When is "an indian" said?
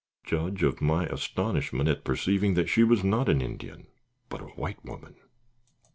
3.29-3.85